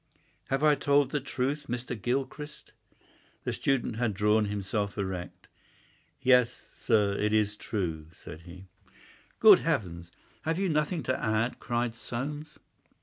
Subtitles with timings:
[0.45, 1.95] Have I told the truth, Mr.
[1.95, 2.73] Gilchrist?"
[3.43, 5.47] The student had drawn himself erect.
[6.23, 8.65] "Yes, sir, it is true," said he.
[9.39, 10.09] "Good heavens,
[10.41, 12.57] have you nothing to add?" cried Soames.